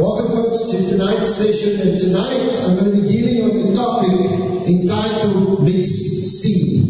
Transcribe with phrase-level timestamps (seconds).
[0.00, 1.86] Welcome, folks, to tonight's session.
[1.86, 6.88] And tonight I'm going to be dealing on the topic entitled Mixed Seed.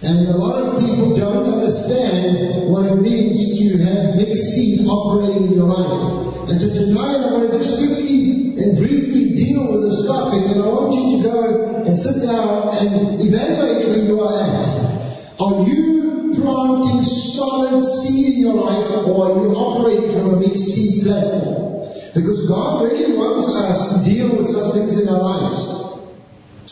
[0.00, 5.48] And a lot of people don't understand what it means to have mixed seed operating
[5.48, 6.48] in your life.
[6.48, 10.48] And so tonight I want to just quickly and briefly deal with this topic.
[10.48, 15.38] And I want you to go and sit down and evaluate where you are at.
[15.38, 20.64] Are you planting solid seed in your life or are you operating from a mixed
[20.64, 21.67] seed platform?
[22.14, 25.78] Because God really wants us to deal with some things in our lives.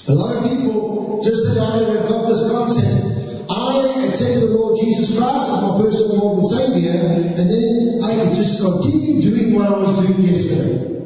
[0.09, 3.51] A lot of people just down and have got this concept.
[3.51, 8.15] I accept the Lord Jesus Christ as my personal Lord and Savior, and then I
[8.15, 10.97] can just continue doing what I was doing yesterday.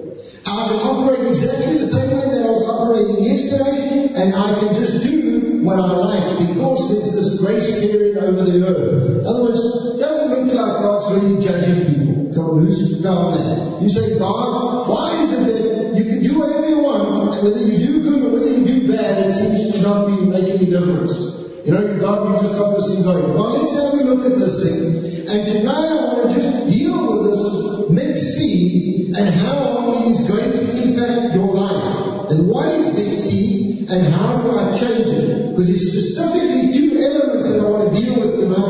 [0.47, 4.74] I can operate exactly the same way that I was operating yesterday, and I can
[4.74, 9.21] just do what I like because there's this grace period over the earth.
[9.21, 12.09] In other words, it doesn't look like God's really judging people.
[12.34, 13.83] Come who's found that?
[13.83, 17.79] You say, God, why is it that you can do whatever you want, whether you
[17.79, 21.19] do good or whether you do bad, it seems to not be making any difference.
[21.65, 23.35] You know, God, you just got this thing going.
[23.35, 25.29] Well, let's have a look at this thing.
[25.29, 30.29] And tonight I want to just deal with this mixed seed and how it is
[30.29, 32.30] going to impact your life.
[32.30, 35.51] And what is mixed seed and how do I change it?
[35.51, 37.99] Because there's specifically two elements that I want to deal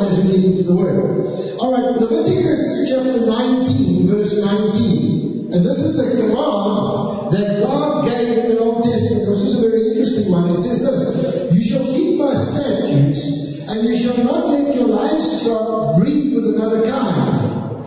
[0.01, 1.27] with tonight as we the Word.
[1.59, 5.53] Alright, Leviticus chapter 19, verse 19.
[5.53, 9.27] And this is the command that God gave in the Old Testament.
[9.27, 10.49] This is a very interesting one.
[10.51, 15.97] It says this, You shall keep my statutes, and you shall not let your livestock
[15.99, 17.85] breed with another kind.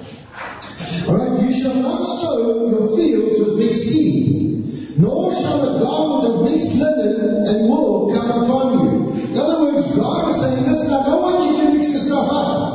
[1.08, 4.63] Alright, you shall not sow your fields with mixed seed,
[4.98, 9.14] nor shall a garment of mixed linen and wool come upon you.
[9.32, 12.30] In other words, God is saying, listen, I don't want you to mix this stuff
[12.32, 12.74] up.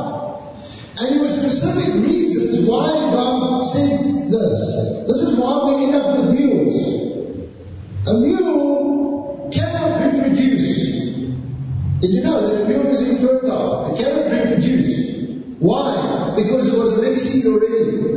[0.99, 5.07] And there were specific reasons why God said this.
[5.07, 6.99] This is why we end up with mules.
[8.05, 10.89] A mule cannot reproduce.
[12.01, 13.93] Did you know that a mule is infertile?
[13.93, 15.09] It cannot reproduce.
[15.59, 16.33] Why?
[16.35, 18.09] Because it was mixed seed already.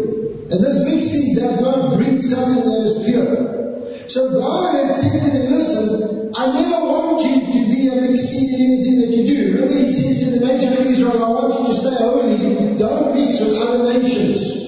[0.51, 3.62] And this mixed seed does not breed something that is pure.
[4.09, 8.31] So God had said to them, listen, I never want you to be a mixed
[8.31, 9.53] seed in anything that you do.
[9.55, 12.79] Remember he said to the nation of Israel, I want you to stay holy.
[12.79, 14.63] Don't mix with other nations.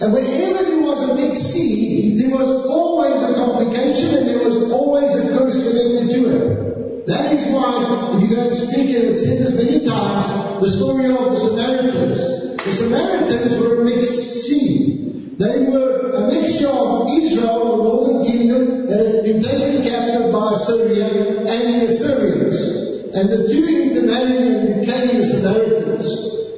[0.00, 4.70] And wherever there was a mixed seed, there was always a complication and there was
[4.70, 7.06] always a curse connected to it.
[7.06, 10.26] That is why, if you go to speak and I've said this many times,
[10.60, 12.49] the story of the Samaritans.
[12.64, 15.38] The Samaritans were a mixed seed.
[15.38, 20.52] They were a mixture of Israel, the northern kingdom, that had been taken captive by
[20.52, 21.06] Assyria,
[21.40, 22.56] and the Assyrians.
[23.16, 26.04] And the two intermarried and became the Samaritans.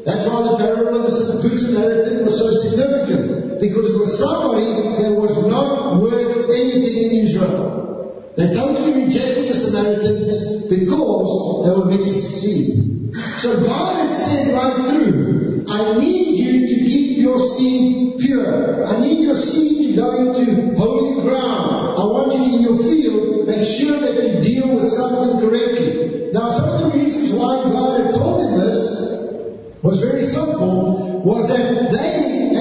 [0.05, 4.67] That's why the parable of the Good Samaritan was so significant, because it was somebody
[5.01, 7.92] that was not worth anything in Israel.
[8.37, 13.15] They totally rejected the Samaritans because they were mixed seed.
[13.39, 18.87] So God had said right through, I need you to keep your seed pure.
[18.87, 21.99] I need your seed to go into holy ground.
[21.99, 26.31] I want you in your field, make sure that you deal with something correctly.
[26.33, 29.03] Now some of the reasons why God had told him this
[29.83, 32.52] was very simple, was that they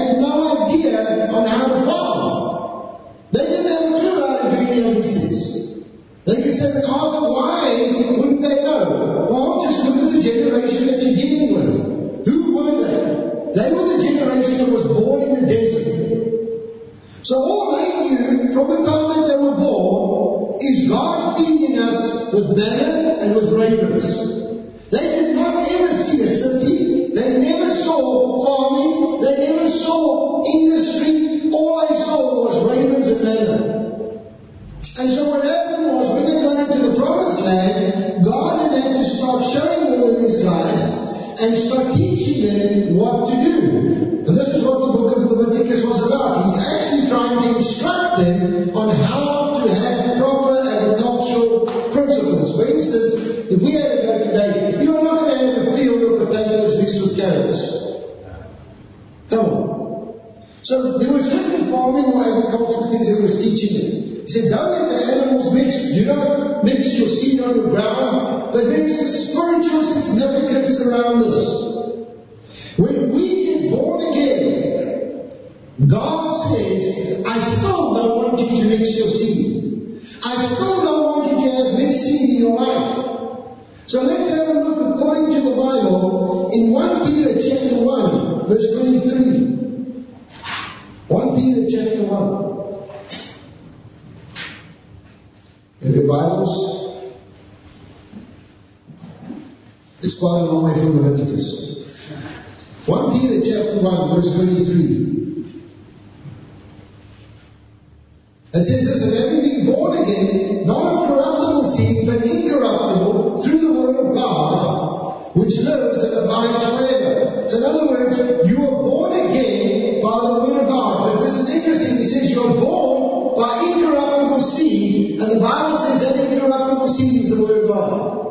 [108.54, 113.60] It says this, and having been born again, not of corruptible seed, but incorruptible, through
[113.60, 117.48] the word of God, which lives and abides forever.
[117.48, 118.18] So in other words,
[118.50, 121.14] you are born again by the word of God.
[121.14, 125.78] But this is interesting, he says you are born by incorruptible seed, and the Bible
[125.78, 128.22] says that incorruptible seed is the word of God.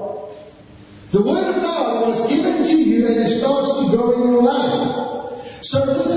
[1.12, 4.44] The word of God was given to you and it starts to grow in your
[4.44, 5.64] life.
[5.64, 6.08] So this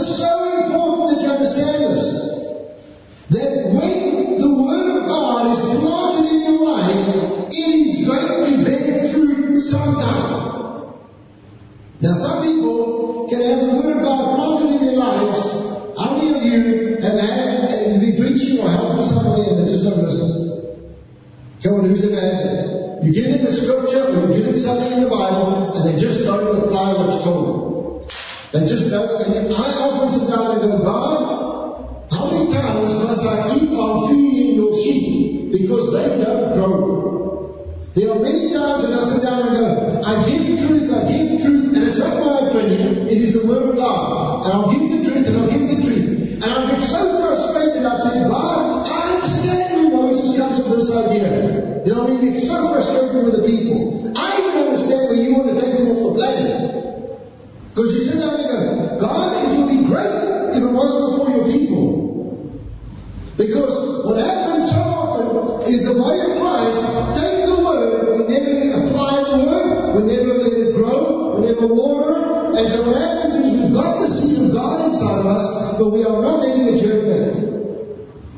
[28.54, 28.86] They just.
[28.86, 34.08] And I often sit down and go, God, how many times must I keep on
[34.08, 37.90] feeding your sheep because they don't grow?
[37.96, 41.42] There are many times when I sit down and go, I give truth, I give
[41.42, 44.46] truth, and it's not my opinion, it is the word of God.
[44.46, 46.32] And I'll give the truth and I'll give the truth.
[46.34, 50.94] And I get so frustrated, I say, God, I understand when Moses comes with this
[50.94, 51.82] idea.
[51.84, 52.34] You know I mean?
[52.34, 53.63] It's so frustrating with the people.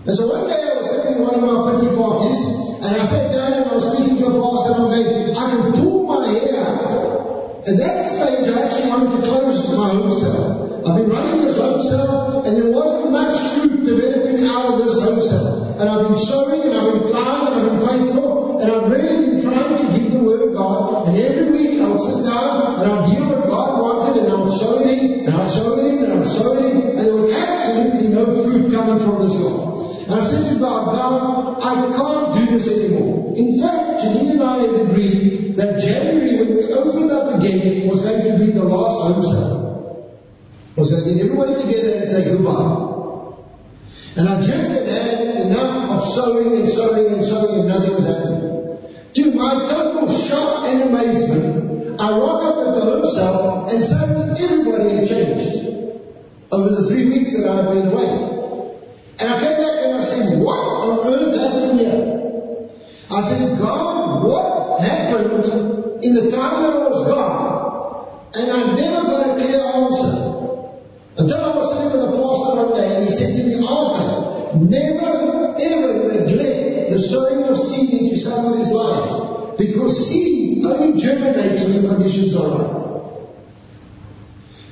[0.07, 2.39] And so one day I was sitting in one of my pretty parties,
[2.79, 5.45] and I sat down and I was speaking to a pastor, and I'm going, I
[5.51, 6.63] can pull my hair.
[7.67, 10.87] At that stage, I actually wanted to close my home cell.
[10.87, 14.95] I've been running this home cell, and there wasn't much fruit developing out of this
[14.95, 15.75] home cell.
[15.75, 19.27] And I've been sowing, and I've been plowing, and I've been faithful, and I've really
[19.27, 21.09] been trying to give the word of God.
[21.09, 24.37] And every week I would sit down, and I'd hear what God wanted, and I
[24.39, 24.87] would sow it
[25.27, 28.99] and I'd sow it and I'd sow it and there was absolutely no fruit coming
[29.01, 29.66] from this God.
[30.07, 33.35] And I said to God, God, I can't do this anymore.
[33.37, 38.03] In fact, Janine and I had agreed that January, when we opened up again, was
[38.03, 40.15] going to be the last home cell.
[40.77, 42.87] Was going to get everybody together and say goodbye.
[44.15, 48.07] And I just had had enough of sowing and sowing and sowing and nothing was
[48.07, 49.13] happening.
[49.15, 54.41] To my total shock and amazement, I rock up at the home cell and suddenly
[54.41, 55.67] everybody had changed
[56.53, 58.36] over the three weeks that I've been away.
[63.17, 65.45] I said, God, what happened
[66.05, 68.31] in the time that I was gone?
[68.35, 70.37] And I never got a clear answer.
[71.17, 74.59] Until I was sitting with a pastor one day and he said to me, Arthur,
[74.59, 79.57] never ever neglect the sowing of seed into somebody's life.
[79.57, 82.87] Because seed only germinates when the conditions are right.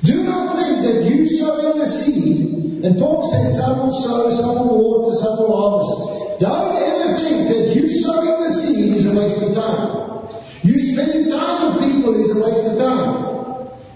[0.02, 4.68] Do not think that you sowing the seed, and Paul said some will sow, some
[4.68, 6.13] will water, some will harvest.
[6.40, 10.04] Don't ever think that you sowing the seed is a waste of time.
[10.62, 13.34] You spending time with people is a waste of time.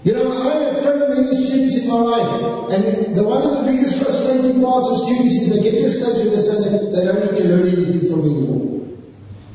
[0.03, 3.71] You know, I have trained many students in my life, and the one of the
[3.71, 6.91] biggest frustrating parts of students is they get to a stage where they say that
[6.95, 8.87] they don't need to learn anything from me anymore.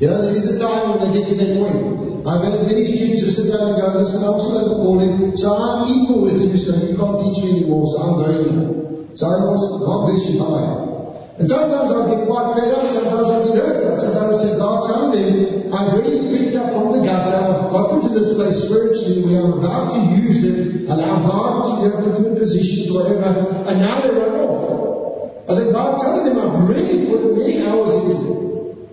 [0.01, 2.27] You know, there is a time when they get to that point.
[2.27, 5.37] I've had many students who sit down and go, listen, I'm still at the calling,
[5.37, 9.15] so I'm equal with you, so you can't teach me anymore, so I'm going now.
[9.15, 10.94] So I was, God bless you, bye.
[11.37, 14.57] And sometimes I get quite fed up, sometimes I get hurt, but sometimes I say,
[14.57, 18.35] God, some of them I've really picked up from the gutter, I've got into this
[18.35, 22.37] place spiritually where I'm about to use them, allow God to get put them in
[22.37, 25.51] positions, whatever, and now they run off.
[25.51, 28.89] I said, God, some of them I've really put many hours into.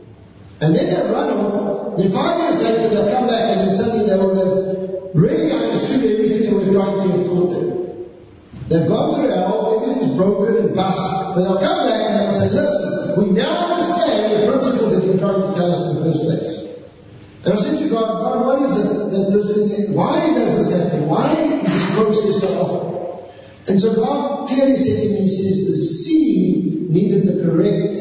[0.61, 4.09] And then they run off, then five years later they'll come back and then suddenly
[4.09, 7.70] they will have really understood everything we're trying to have taught them.
[8.71, 12.49] They've gone through hell, everything's broken and bust, but they'll come back and they'll say,
[12.55, 16.23] listen, we now understand the principles that you're trying to tell us in the first
[16.23, 16.71] place.
[17.43, 20.83] And I said to God, God, what is it that this thing, why does this
[20.83, 21.05] happen?
[21.05, 23.33] Why is this process so often?
[23.67, 27.95] And so God clearly said to me, He says, the seed needed the correct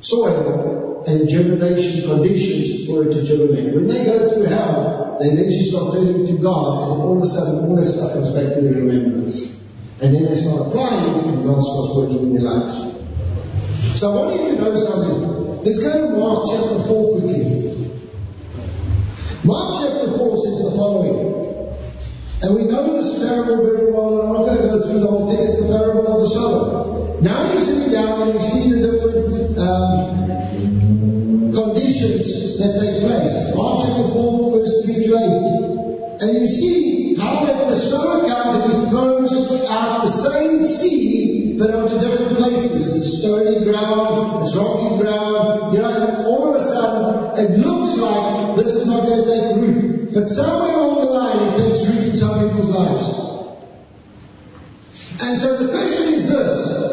[0.00, 3.74] soil and germination conditions for it to germinate.
[3.74, 7.26] When they go through hell, they eventually start turning to God, and all of a
[7.26, 9.56] sudden all that stuff comes back to their remembrance.
[10.00, 12.76] And then they start applying it and God starts working in their lives.
[13.98, 15.64] So I want you to know something.
[15.64, 17.90] Let's go to Mark chapter 4 quickly.
[19.42, 21.38] Mark chapter 4 says the following.
[22.40, 25.06] And we know this parable very well, and I'm not going to go through the
[25.08, 25.44] whole thing.
[25.44, 27.20] It's the parable of the sower.
[27.20, 30.77] Now you're sitting down and you see the different um,
[31.98, 33.54] conditions that take place.
[33.54, 36.20] Mark chapter 4, verse 3 to 8.
[36.20, 41.58] And you see how that the sower comes and he throws out the same seed,
[41.58, 42.96] but onto different places.
[42.96, 48.56] It's stony ground, it's rocky ground, you know, all of a sudden it looks like
[48.56, 50.14] this is not going to take root.
[50.14, 53.28] But somewhere along the line it takes root in some people's lives.
[55.20, 56.87] And so the question is this.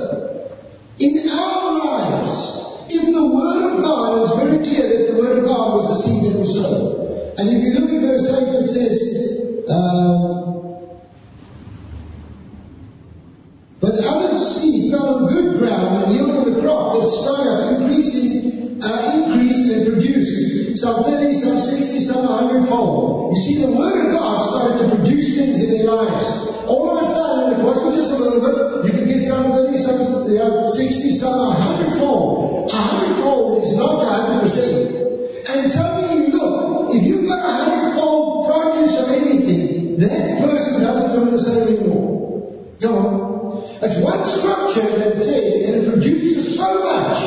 [40.00, 42.75] That person doesn't live the same anymore.
[42.82, 43.36] Come on.
[43.82, 47.20] It's one scripture that says, and it produces so much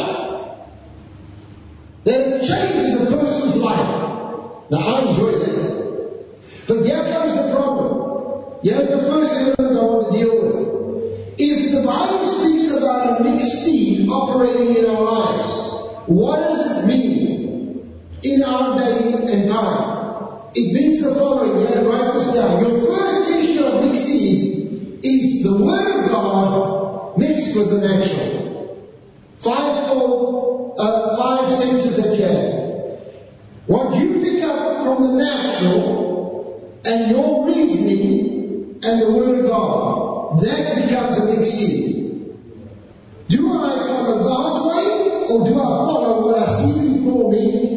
[2.04, 4.70] that it changes a person's life.
[4.70, 5.68] Now I enjoy that.
[6.66, 8.60] But here comes the problem.
[8.62, 11.34] Here's the first element I want to deal with.
[11.38, 15.68] If the Bible speaks about a mixed seed operating in our lives,
[16.06, 20.50] what does it mean in our day and time?
[20.54, 21.60] It means the following.
[21.60, 22.64] You have to write this down.
[22.64, 28.88] Your first issue of seed is the Word of God mixed with the natural.
[29.40, 32.58] Five, four, uh, five senses that you have.
[33.66, 40.40] What you pick up from the natural and your reasoning and the Word of God,
[40.40, 42.36] that becomes a seed.
[43.28, 47.67] Do I follow God's way or do I follow what I see before me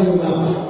[0.00, 0.69] comes out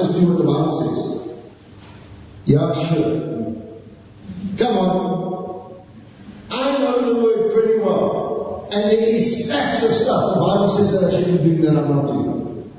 [0.00, 1.20] just do what the Bible says.
[2.46, 3.30] Yeah, sure.
[4.58, 5.84] Come on.
[6.50, 8.68] I know the word pretty well.
[8.72, 11.76] And there is stacks of stuff the Bible says that I should be doing that
[11.76, 12.72] I'm not doing.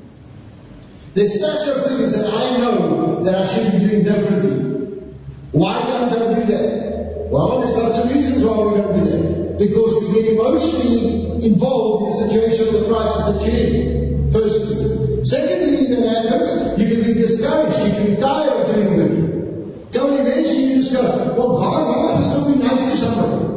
[1.14, 5.14] There's stacks of things that I know that I should be doing differently.
[5.52, 7.28] Why don't I do that?
[7.30, 9.58] Well, there's lots of reasons why we don't do that.
[9.60, 14.01] Because we get emotionally involved in the situation of the crisis that you're in.
[14.32, 15.26] Firstly.
[15.26, 19.92] Secondly, that happens, you can be discouraged, you can be tired of doing good.
[19.92, 23.52] Till eventually you just go, well, God, why must I still be nice to somebody?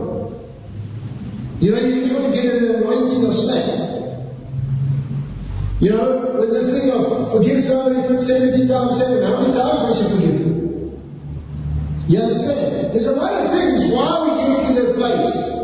[1.61, 3.85] You know, you just want to get an anointing of smack.
[5.81, 10.03] You know, with this thing of forgive somebody 70 times 7, how many times must
[10.03, 10.55] you forgive them?
[12.09, 12.93] You understand?
[12.93, 15.64] There's a lot of things why we get to that place.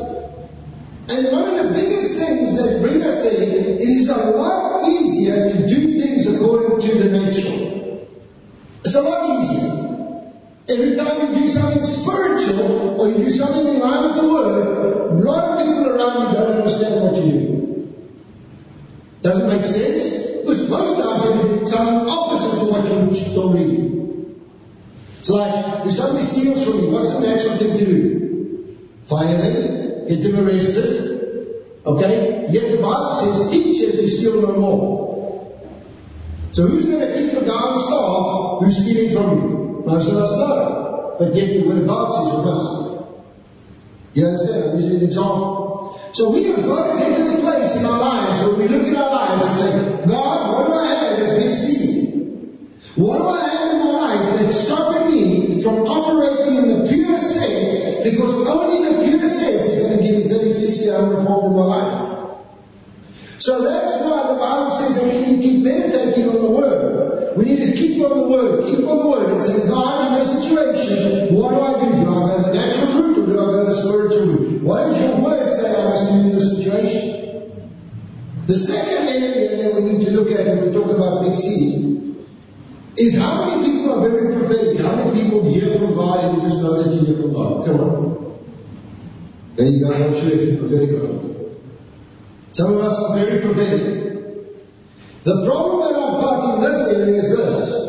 [1.11, 5.50] And one of the biggest things that bring us there, it is a lot easier
[5.50, 8.09] to do things according to the natural.
[8.85, 9.71] It's a lot easier.
[10.69, 15.11] Every time you do something spiritual or you do something in line with the Word,
[15.11, 17.95] a lot of people around you don't understand what you do.
[19.23, 20.26] Doesn't make sense?
[20.43, 23.81] Because most times you do something opposite of what you don't read.
[25.19, 28.88] It's like, if somebody steals from you, what's the natural thing to do?
[29.07, 31.11] Fire them, them arrested.
[31.87, 32.49] Okay?
[32.50, 35.11] Yet the Bible says, teach them to steal no more.
[36.52, 39.83] So who's going to keep guy on staff who's stealing from you?
[39.87, 41.17] Most of us know.
[41.19, 42.90] But yet the word of God says you must.
[44.14, 44.71] You understand?
[44.71, 46.00] I'm using an example.
[46.12, 48.87] So we have got to get to the place in our lives where we look
[48.88, 52.81] at our lives and say, God, what do I have as big seed?
[52.97, 57.10] What do I have in my life that's stopping me from operating in the pure
[58.04, 61.59] because only the pure sense is going to give you 30, 60, 100 fold in
[61.59, 62.21] my life.
[63.38, 67.37] So that's why the Bible says that we need to keep meditating on the Word.
[67.37, 70.19] We need to keep on the Word, keep on the Word, and say, God, in
[70.19, 72.04] this situation, what do I do?
[72.04, 74.62] Do I go the natural route or do I go the spiritual route?
[74.62, 77.11] What does your Word say I must do in this situation?
[78.47, 82.16] The second area that we need to look at when we talk about big C
[82.97, 84.78] is how many people are very prophetic?
[84.80, 87.30] How many people hear from God and just know that you hear from.
[89.57, 91.30] There you go, I'm sure if you're prophetic or.
[92.52, 94.00] Some of us are very prophetic.
[95.23, 97.80] The problem that I've got in this area is this.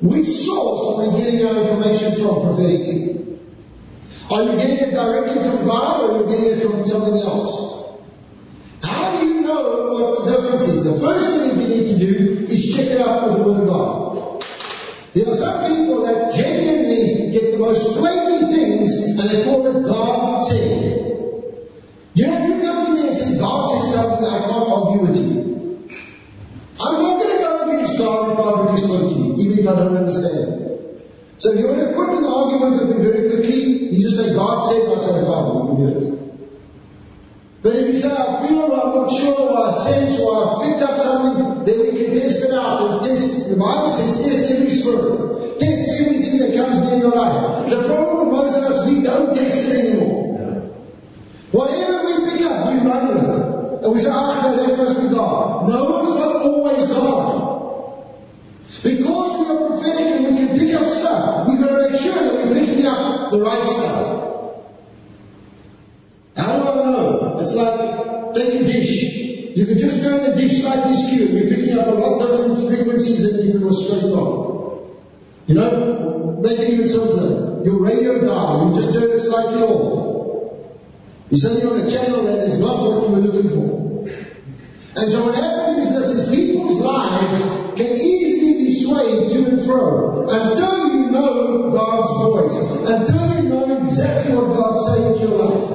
[0.00, 3.38] Which source are we getting our information from prophetically?
[4.30, 7.98] Are you getting it directly from God or are you getting it from something else?
[8.82, 10.84] How do you know what the difference is?
[10.84, 13.66] The first thing you need to do is check it out with the Word of
[13.66, 14.44] God.
[15.12, 16.89] There are some people that genuinely
[17.32, 21.00] get the most flaky things and they call it God said.
[22.14, 25.16] You know, you come to me and say, God said something, I can't argue with
[25.16, 25.40] you.
[26.80, 29.74] I'm not going to go against God if God really spoke to even if I
[29.76, 30.60] don't understand.
[31.38, 34.34] So if you want to put an argument with me very quickly, you just say,
[34.34, 36.20] God said, I say, Father, you can do it.
[37.62, 40.82] But if you say, I feel, I'm not sure, or I sense, or I've picked
[40.82, 42.90] up something, then we can test it out.
[42.90, 45.19] And test, the Bible says, test every spirit.
[53.90, 55.68] And we say, ah, no, that must be God.
[55.68, 58.04] No, it's not always God.
[58.84, 62.14] Because we are prophetic and we can pick up stuff, we've got to make sure
[62.14, 64.62] that we're picking up the right stuff.
[66.36, 67.38] How do I know?
[67.40, 69.56] It's like, take a dish.
[69.56, 71.32] You can just turn the dish slightly skewed.
[71.32, 75.00] We're picking up a lot different frequencies than if it was straight on.
[75.48, 77.64] You know, make it even simpler.
[77.64, 80.09] Your radio dial, you just turn it slightly off.
[81.30, 83.90] You're on a channel that is not what you were looking for.
[84.96, 87.38] And so what happens is this is people's lives
[87.76, 93.86] can easily be swayed to and fro until you know God's voice, until you know
[93.86, 95.70] exactly what God's saying to your life.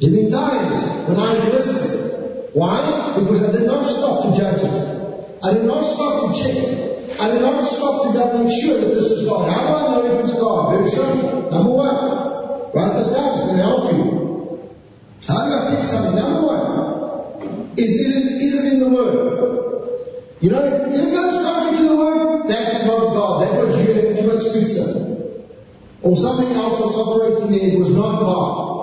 [0.00, 2.50] There have been times when I've listened.
[2.54, 3.14] Why?
[3.16, 5.38] Because I did not stop to judge it.
[5.44, 7.20] I did not stop to check it.
[7.20, 9.48] I did not stop to go make sure that this was God.
[9.48, 10.74] How do I know if it's God?
[10.74, 11.50] Very simple.
[11.50, 12.27] Number one,
[12.74, 14.76] Write this down, it's going to help you.
[15.26, 16.14] How do I teach something?
[16.14, 19.38] Number one, is it, is it in the Word?
[20.40, 23.42] You know, if, it goes contrary to the Word, that's not God.
[23.42, 25.08] That was you, was Spitzer.
[26.02, 28.77] Or something else was operating there, it was not God.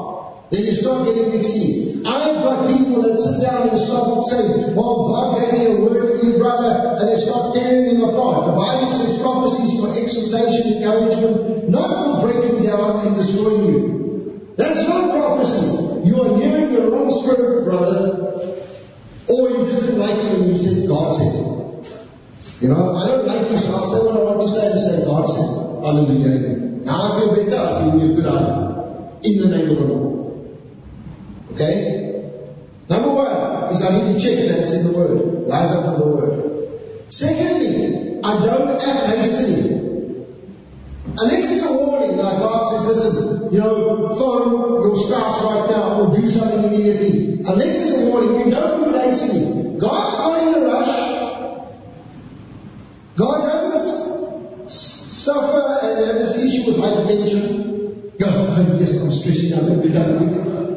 [0.52, 2.06] Then you start getting mixed.
[2.06, 6.06] I've got people that sit down and start saying, well, God gave me a word
[6.06, 8.46] for you, brother, and they start tearing them apart.
[8.46, 14.54] The Bible says prophecies for exhortation, encouragement, not for breaking down and destroying you.
[14.56, 16.06] That's not prophecy.
[16.06, 18.26] You are hearing the wrong spirit, brother.
[19.28, 22.62] Or you just didn't like it and you said, God said it.
[22.62, 24.80] You know, I don't like you, so I'll say what I want to say and
[24.80, 25.66] say, God said it.
[25.82, 26.86] Hallelujah.
[26.86, 28.66] Now I feel better, give you a good.
[29.26, 30.25] In the name of the Lord.
[31.56, 32.32] Okay?
[32.90, 35.48] Number one is I need to check that it's in the Word.
[35.48, 36.82] Lines up with the Word.
[37.10, 39.72] Secondly, I don't act hastily.
[41.18, 46.02] Unless it's a warning, like God says, listen, you know, phone your spouse right now
[46.02, 47.40] or do something immediately.
[47.46, 49.80] Unless it's a warning, you don't do hastily.
[49.80, 51.16] God's not in a rush.
[53.16, 58.20] God doesn't suffer and have this issue with hypertension.
[58.20, 59.64] God, yes, I'm stressing out.
[59.64, 60.75] Let me done Come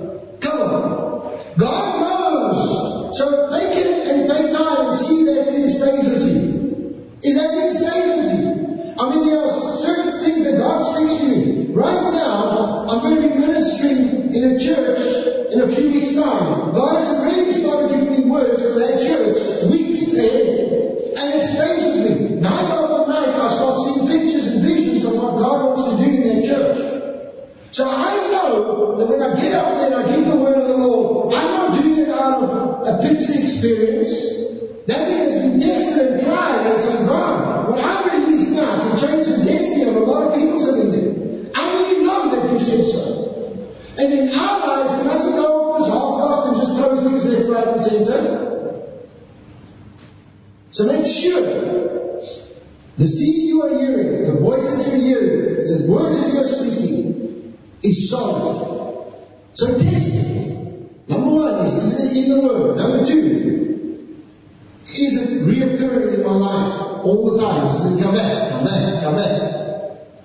[65.40, 67.66] reoccurring in my life all the time?
[67.66, 69.42] Does it come back, come back, come back?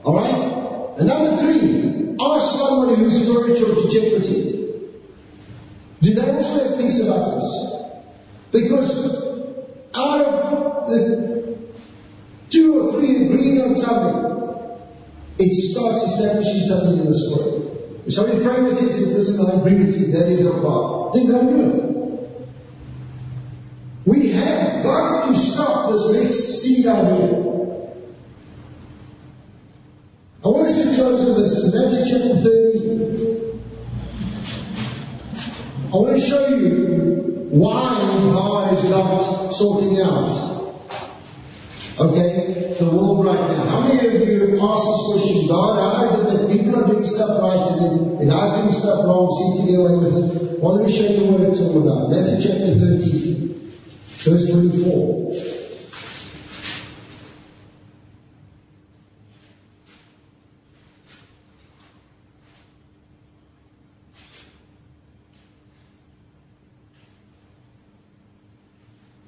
[0.06, 1.00] Alright?
[1.00, 4.44] And number three, ask somebody who's spiritual to check with you.
[6.02, 7.50] Do they also have peace about this?
[8.52, 9.24] Because
[9.96, 11.58] out of the
[12.50, 14.34] two or three agreeing on something,
[15.40, 18.04] it starts establishing something in the spirit.
[18.06, 20.62] If somebody praying with you and says, listen, I agree with you, that is of
[20.62, 21.93] God, then go do it.
[24.44, 27.54] We have got to stop this mixed seed idea.
[30.44, 31.54] I want us to close with this.
[31.74, 33.62] Matthew chapter 13.
[35.86, 37.96] I want to show you why
[38.34, 40.52] God is not sorting out.
[42.00, 43.66] Okay, the world right now.
[43.68, 45.48] How many of you have asked this question?
[45.48, 48.74] God, how is it that people are doing stuff right and then and God's doing
[48.74, 50.60] stuff wrong, seem to get away with it?
[50.60, 52.10] Well, let me show you what it's all about.
[52.10, 53.43] Matthew chapter 13,
[54.24, 55.64] verse 24.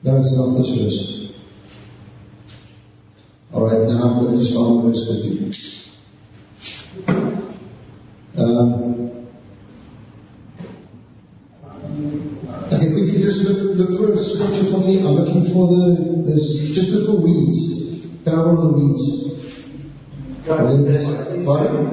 [0.03, 1.33] No, it's not this verse.
[3.51, 5.35] Alright, now I'm going to just on verse with you.
[8.37, 9.27] Um,
[12.71, 14.99] okay, quickly just look, for a scripture for me.
[14.99, 18.05] I'm looking for the, this, just look for weeds.
[18.23, 19.01] Parable of the weeds.
[20.45, 21.05] What is this?
[21.45, 21.83] Pardon?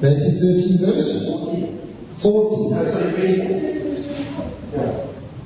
[0.00, 1.10] Matthew 13 verse
[2.22, 2.70] 14.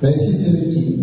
[0.01, 0.95] Matthew 13.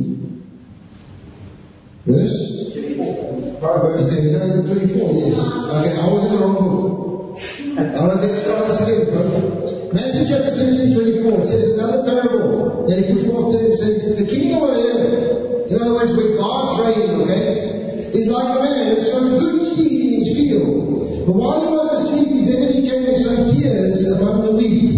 [2.04, 2.52] Verse?
[2.72, 5.38] Okay, no, 24, yes.
[5.70, 7.38] Okay, I was in the wrong book.
[7.78, 9.61] I want to try this again.
[9.92, 13.74] Matthew chapter 13, 24, it says another parable that he put forth to him.
[13.76, 18.62] says, The kingdom of heaven, in other words, where God's reigning, okay, is like a
[18.62, 21.26] man who sowed good seed in his field.
[21.26, 24.96] But while he was asleep, his enemy came and sowed tares among the wheat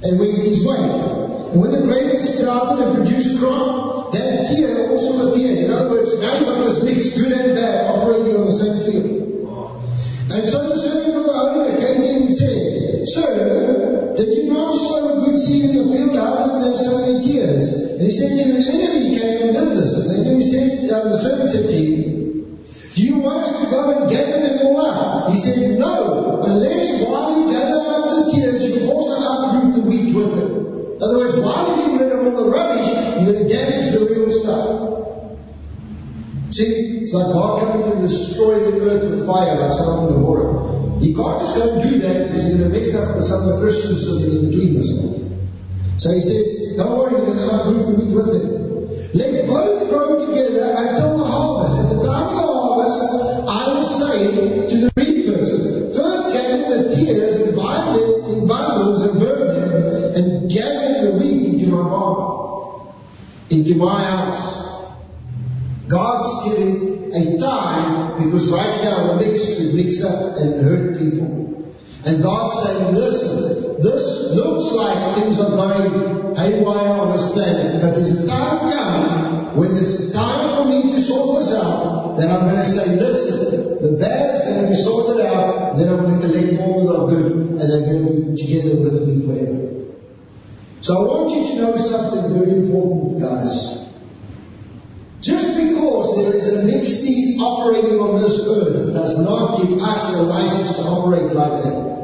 [0.00, 0.80] and went his way.
[1.52, 5.58] And when the grain is sprouted and produced crop, that tare also appeared.
[5.58, 8.80] In other words, now you've got this mix, good and bad, operating on the same
[8.80, 9.16] field.
[10.32, 13.55] And so the servant of the owner came him and said, Sir,
[17.96, 19.96] And he said to An enemy came and did this.
[20.04, 22.60] And then he said, uh, the servant said to him,
[22.94, 25.32] Do you want us to go and gather them all up?
[25.32, 30.14] He said, No, unless while you gather up the tares, you also uproot the wheat
[30.14, 30.52] with them.
[30.96, 33.92] In other words, while you're getting rid of all the rubbish, you're going to damage
[33.92, 34.76] the real stuff.
[36.52, 41.00] See, it's like God coming to destroy the earth with fire, like Sodom and Gomorrah.
[41.00, 43.40] He can't just go and do that because he's going to mess up with some
[43.40, 45.25] of the Christians sitting in between us.
[45.98, 49.14] So he says, don't worry, you're going to the wheat with it.
[49.14, 51.76] Let both grow together until the harvest.
[51.80, 53.00] At the time of the harvest,
[53.48, 59.18] I will say to the reapers, first gather the tares bind them in bundles and
[59.18, 62.94] burn them, and gather the wheat into my barn,
[63.48, 64.66] into my house.
[65.88, 71.55] God's giving a time because right now the mix could mix up and hurt people.
[72.06, 77.94] And God saying, listen, this looks like things are going haywire on this planet, but
[77.94, 82.42] there's a time coming when it's time for me to sort this out, then I'm
[82.42, 86.20] going to say, listen, the bad is going to be sorted out, then I'm going
[86.20, 89.94] to collect all the good, and they're going to be together with me forever.
[90.82, 93.88] So I want you to know something very important, guys.
[95.22, 100.14] Just because there is a mixed seed operating on this earth does not give us
[100.14, 101.95] a license to operate like that.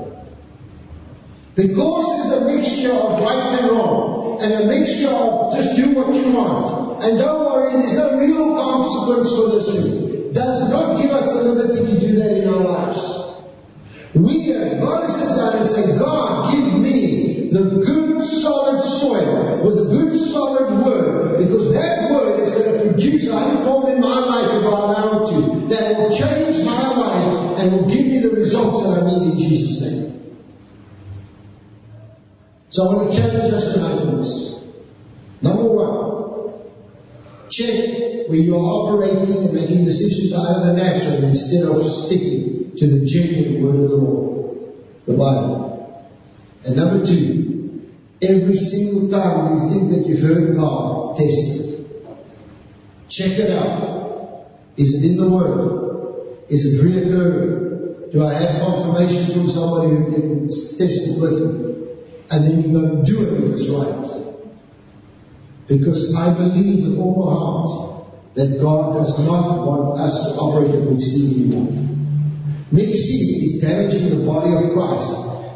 [1.55, 6.15] Because there's a mixture of right and wrong, and a mixture of just do what
[6.15, 11.11] you want, and don't worry, there's no real consequence for this thing, does not give
[11.11, 13.03] us the liberty to do that in our lives.
[14.15, 19.63] We have got to sit down and say, God, give me the good solid soil
[19.63, 24.19] with a good solid word, because that word is going to produce unfold in my
[24.21, 25.67] life if I allow it to.
[25.69, 29.39] That will change my life and will give me the results that I need in
[29.39, 30.22] Jesus' name.
[32.73, 34.51] So I want to challenge us tonight on this.
[35.43, 36.63] Number one,
[37.51, 42.75] check where you are operating and making decisions out of the natural instead of sticking
[42.79, 46.11] to the genuine word of the Lord, the Bible.
[46.65, 51.87] And number two, every single time you think that you've heard God, test it.
[53.11, 54.47] Check it out.
[54.79, 56.47] Is it in the Word?
[56.49, 58.13] Is it reoccurring?
[58.13, 61.82] Do I have confirmation from somebody who can tested with me?
[62.31, 64.23] And then you go and do it it's right.
[65.69, 70.75] Because I believe with all my heart that God does not want us to operate
[70.75, 71.93] at Big C anymore.
[72.75, 75.11] C is damaging the body of Christ.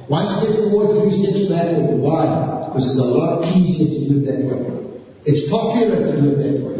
[0.09, 1.99] One step forward, three steps backward.
[1.99, 2.67] Why?
[2.67, 5.01] Because it's a lot easier to do it that way.
[5.25, 6.77] It's popular to do it that way.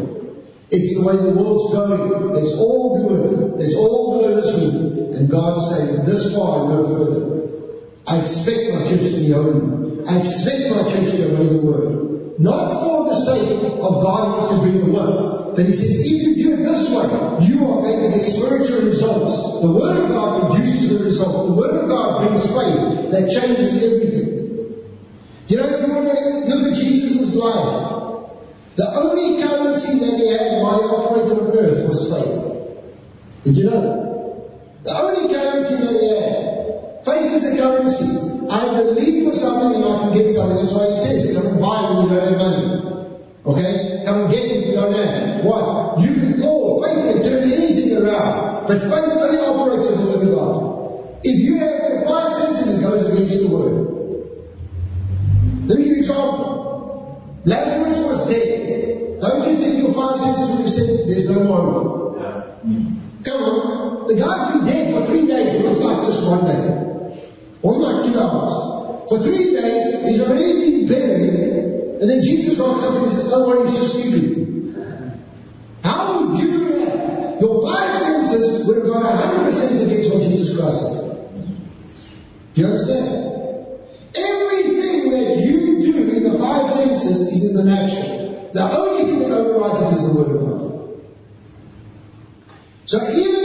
[0.69, 2.33] It's the way the world's going.
[2.33, 3.59] Let's all do it.
[3.59, 5.15] Let's all go this route.
[5.15, 7.37] And God's saying, this far and no further.
[8.05, 9.76] I expect my church to be holy.
[10.07, 12.39] I expect my church to obey the word.
[12.39, 15.55] Not for the sake of God wants to bring the word.
[15.55, 18.85] But he says, if you do it this way, you are going to get spiritual
[18.85, 19.61] results.
[19.61, 21.47] The word of God produces the result.
[21.47, 24.37] The word of God brings faith that changes everything.
[25.47, 27.97] You know, if you want to look at Jesus' life,
[28.75, 33.43] the only currency that he had while he operated on earth was faith.
[33.43, 34.83] Did you know that?
[34.83, 37.03] The only currency that he had.
[37.03, 38.36] Faith is a currency.
[38.49, 40.57] I believe for something and I can get something.
[40.57, 42.87] That's why he says, come buy when you don't have money.
[43.45, 44.03] Okay?
[44.05, 45.43] Come get it if you don't have.
[45.43, 45.99] What?
[45.99, 46.83] You can call.
[46.83, 48.67] Faith can turn anything around.
[48.67, 51.19] But faith only operates the word of God.
[51.23, 53.87] If you have five senses, it goes against the word.
[55.67, 57.41] Let me give you an example.
[57.45, 59.19] Lazarus was dead.
[59.19, 61.97] Don't you think your five senses would have said, there's no more
[63.23, 64.07] Come on.
[64.07, 65.53] The guy's been dead for three days.
[65.55, 66.45] It wasn't like just one
[67.67, 69.09] wasn't like two hours.
[69.09, 72.01] For three days, he's already been buried.
[72.01, 75.23] And then Jesus rocks up and says, don't worry, he's just sleeping.
[75.83, 77.41] How would you react?
[77.41, 81.07] Your five senses would have gone 100% against what Jesus Christ said.
[82.53, 83.33] Do you understand?
[84.15, 88.49] Everything that you do in the five senses is in the natural.
[88.53, 90.57] The only thing that overrides it is the Word of God.
[92.85, 93.43] So even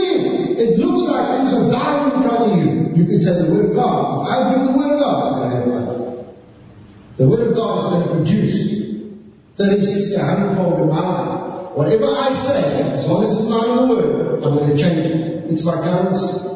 [0.93, 3.75] looks like things are dying in front of you, you can say the Word of
[3.75, 4.27] God.
[4.27, 6.25] If I bring the Word of God, it's going to have life.
[7.17, 8.73] The Word of God is going to produce
[9.57, 11.71] 30, 60, 100 fold in my life.
[11.75, 15.07] Whatever I say, as long as it's not in the Word, I'm going to change
[15.07, 15.51] it.
[15.51, 16.49] It's like currency.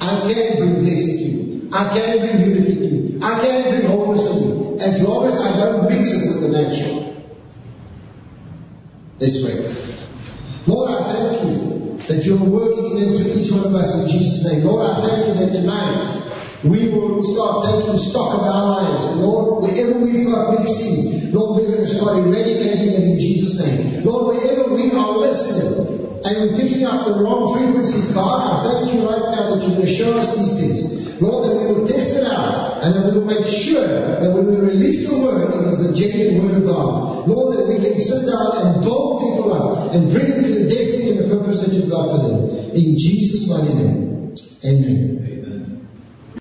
[0.00, 1.70] I can bring blessing to you.
[1.72, 3.20] I can bring unity to you.
[3.22, 4.78] I can bring wholeness to you.
[4.80, 7.24] As long as I don't mix it with the natural.
[9.18, 9.74] Let's pray.
[10.66, 11.63] Lord, I thank you
[12.08, 14.64] that you're working in and through each one of us in Jesus' name.
[14.64, 16.24] Lord, I thank you that tonight
[16.64, 19.04] we will start taking stock of our lives.
[19.04, 23.18] And Lord, wherever we've got big sin, Lord, we're going to start eradicating it in
[23.18, 24.04] Jesus' name.
[24.04, 28.94] Lord, wherever we are listening and we're picking up the wrong frequency, God, I thank
[28.94, 31.20] you right now that you're going to show us these things.
[31.20, 34.46] Lord, that we will test it out and that we will make sure that when
[34.46, 37.28] we release the word, it is the genuine word of God.
[37.28, 40.68] Lord, that we can sit down and build people up and bring them to the
[40.68, 41.23] destiny and the
[41.60, 42.74] that you've for them.
[42.74, 44.34] In Jesus' mighty name.
[44.64, 45.33] Amen.